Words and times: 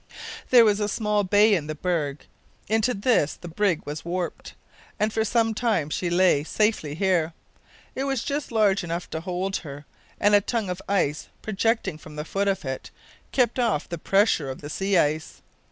There 0.49 0.65
was 0.65 0.79
a 0.79 0.87
small 0.87 1.23
bay 1.23 1.53
in 1.53 1.67
the 1.67 1.75
berg. 1.75 2.25
Into 2.67 2.95
this 2.95 3.35
the 3.35 3.47
brig 3.47 3.83
was 3.85 4.03
warped, 4.03 4.55
and 4.99 5.13
for 5.13 5.23
some 5.23 5.53
time 5.53 5.91
she 5.91 6.09
lay 6.09 6.43
safely 6.43 6.95
here. 6.95 7.33
It 7.93 8.05
was 8.05 8.23
just 8.23 8.51
large 8.51 8.83
enough 8.83 9.11
to 9.11 9.21
hold 9.21 9.57
her, 9.57 9.85
and 10.19 10.33
a 10.33 10.37
long 10.37 10.41
tongue 10.47 10.69
of 10.71 10.81
ice, 10.89 11.27
projecting 11.43 11.99
from 11.99 12.15
the 12.15 12.25
foot 12.25 12.47
of 12.47 12.65
it, 12.65 12.89
kept 13.31 13.59
off 13.59 13.87
the 13.87 13.99
pressure 13.99 14.49
of 14.49 14.61
the 14.61 14.71
sea 14.71 14.97
ice. 14.97 15.43